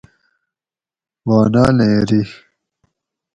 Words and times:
بانالیں 1.25 1.97
ری 2.09 2.21